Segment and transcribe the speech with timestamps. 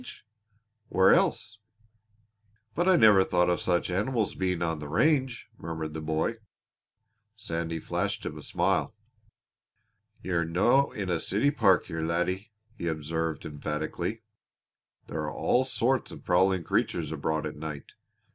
[0.01, 0.19] cried Donald.
[0.87, 1.57] "Where else?"
[2.73, 6.37] "But I never thought of such animals being on the range!" murmured the boy.
[7.35, 8.95] Sandy flashed him a smile.
[10.23, 14.23] "You're no in a city park here, laddie," he observed emphatically.
[15.05, 17.91] "There are all sorts of prowling creatures abroad at night.